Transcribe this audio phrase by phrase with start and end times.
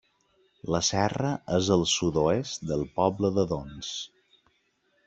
[0.75, 3.97] La serra és al sud-oest del poble d'Adons.